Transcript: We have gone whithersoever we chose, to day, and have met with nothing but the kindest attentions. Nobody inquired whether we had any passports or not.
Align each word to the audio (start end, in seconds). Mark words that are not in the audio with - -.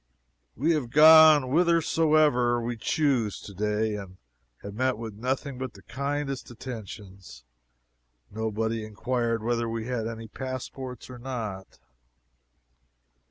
We 0.55 0.71
have 0.71 0.89
gone 0.89 1.43
whithersoever 1.43 2.59
we 2.59 2.75
chose, 2.75 3.39
to 3.41 3.53
day, 3.53 3.93
and 3.97 4.17
have 4.63 4.73
met 4.73 4.97
with 4.97 5.13
nothing 5.13 5.59
but 5.59 5.73
the 5.73 5.83
kindest 5.83 6.49
attentions. 6.49 7.43
Nobody 8.31 8.83
inquired 8.83 9.43
whether 9.43 9.69
we 9.69 9.85
had 9.85 10.07
any 10.07 10.27
passports 10.27 11.07
or 11.07 11.19
not. 11.19 11.77